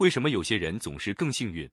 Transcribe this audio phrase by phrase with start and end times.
[0.00, 1.70] 为什么有些人总是更幸运？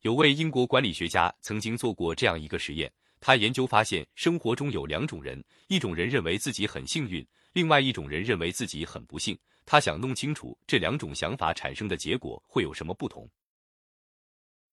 [0.00, 9.38] 有位英国管理学家曾经做过这样一个实验，他研究发现，生活中有两种人，一种人认为自己很幸运，另外一种人认为自己很不幸。
[9.64, 13.30] 他想弄清楚这两种想法产生的结果会有什么不同。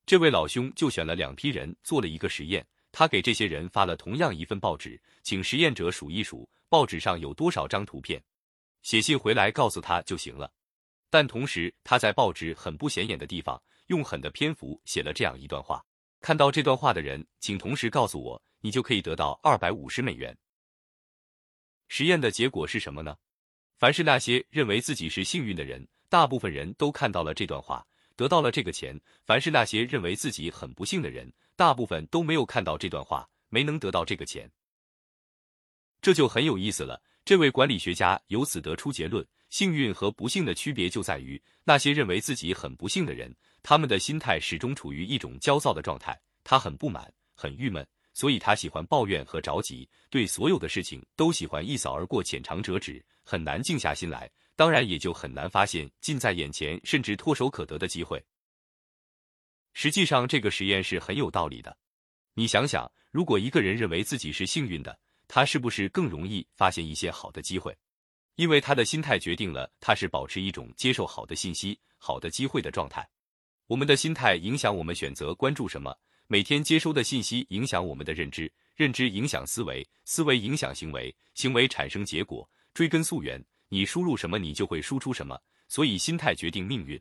[0.03, 8.19] 这位老兄就选了两批人做了一个实验，他给这些人发了同样一份报纸，请实验者数一数报纸上有多少张图片，
[8.81, 10.51] 写信回来告诉他就行了。
[11.13, 15.85] 但同时，他在报纸很不显眼的地方用狠的篇幅写了这样一段话：
[16.21, 20.35] 看到这段话的人，请同时告诉我，你就可以得到二百五十美元。
[21.87, 23.15] 实验的结果是什么呢？
[23.77, 27.85] 凡是那些认为自己是幸运的人，大部分人都看到了这段话，
[28.15, 34.51] 得到了这个钱；凡是那些认为自己很不幸的人，大部分都没有看到这段话，没能得到这个钱。
[36.01, 36.99] 这就很有意思了。
[37.23, 47.87] 这位管理学家由此得出结论：幸运和不幸的区别就在于，那些认为自己很不幸的人，他们的心态始终处于一种焦躁的状态，他很不满，很郁闷。
[48.15, 54.27] 所以他喜欢抱怨和着急，对所有的事情都喜欢一扫而过、浅尝辄止，很难静下心来。
[54.55, 58.19] 当然，也就很难发现近在眼前甚至唾手可得的机会。
[59.73, 61.77] 实际上，这个实验是很有道理的。
[62.33, 67.77] 你想想，如果一个人认为自己是幸运的，他是不是更容易发现一些好的机会？
[68.35, 73.07] 因为他的心态决定了他是保持一种接受好的信息、好的机会的状态。
[73.67, 75.95] 我们的心态影响我们选择关注什么。
[76.27, 82.49] 每天接收的信息影响我们的认知，认知影响思维，思维影响行为，行为产生结果。
[82.73, 85.39] 追根溯源，你输入什么，你就会输出什么。
[85.67, 86.99] 所以，心态决定命运。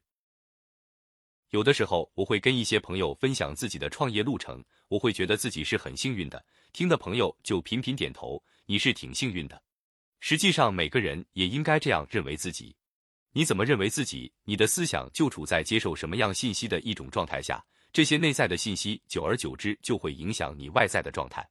[1.50, 6.44] 有的时候，我会跟一些朋友分享自己的创业路程，我会觉得自己是很幸运的。
[6.72, 9.62] 听的朋友就频频点头，你是挺幸运的。
[10.24, 12.72] 实际上，每个人也应该这样认为自己。
[13.32, 17.62] 你怎么认为自己，你的思想就处在接受什么样信息的一种状态下。
[17.92, 21.44] 这些内在的信息，久而久之就会影响你外在的状态。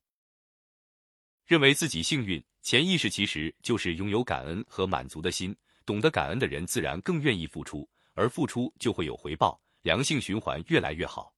[1.46, 5.54] 认为自己幸运，潜意识其实就是拥有感恩和满足的心。
[5.86, 11.36] 懂得感恩的人，自然更愿意付出，而付出就会有回报，良性循环越来越好。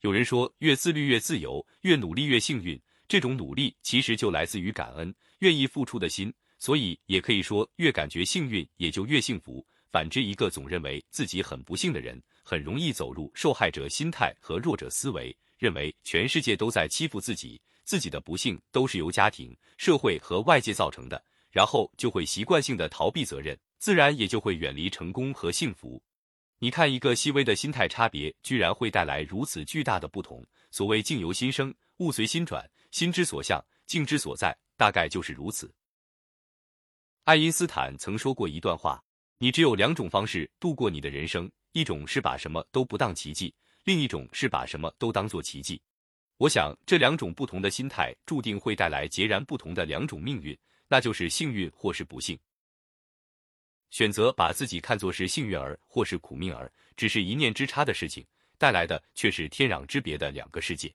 [0.00, 2.76] 有人说，越自律越自由，越努力越幸运。
[3.06, 6.34] 这种努力其实就来自于感恩、愿意付出的心。
[6.62, 9.66] 所以，也可以说，越感觉幸运，也就越幸福。
[9.90, 21.20] 反之，一个总认为自己很不幸的人，很容易走入受害者心态和弱者思维，认为全世界都在欺负自己，自己的不幸都是由家庭、社会和外界造成的，
[21.50, 26.00] 然后就会习惯性的逃避责任，自然也就会远离成功和幸福。
[26.60, 30.46] 你看，一个细微的心态差别，居然会带来如此巨大的不同。
[30.70, 35.68] 所谓境由心生，物随心转，心之所向，境之所在，大概就是如此。
[37.24, 39.00] 爱因斯坦曾说过一段话。
[39.38, 45.80] 你只有两种方式度过你的人生，一种是把什么都不当奇迹，另一种是把什么都当做奇迹。
[46.36, 50.56] 我想这两种不同的心态注定会带来截然不同的两种命运，
[50.88, 52.36] 那就是幸运或是不幸。
[53.90, 58.26] 选择把自己看作是幸运儿或是苦命儿，只是一念之差的事情，
[58.58, 60.92] 带来的却是天壤之别的两个世界。